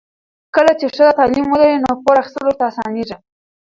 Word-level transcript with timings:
کله 0.55 0.71
چې 0.79 0.85
ښځه 0.93 1.09
تعلیم 1.19 1.45
ولري، 1.49 1.77
نو 1.85 1.91
پور 2.03 2.15
اخیستل 2.21 2.43
ورته 2.45 2.63
اسانېږي. 2.69 3.15